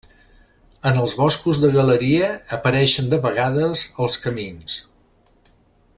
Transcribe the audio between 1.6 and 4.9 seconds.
de galeria apareixen de vegades els camins.